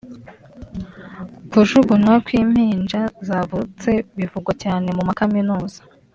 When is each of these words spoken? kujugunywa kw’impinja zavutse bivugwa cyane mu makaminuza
kujugunywa 1.51 2.15
kw’impinja 2.25 3.01
zavutse 3.27 3.89
bivugwa 4.17 4.51
cyane 4.63 4.87
mu 4.97 5.03
makaminuza 5.07 5.79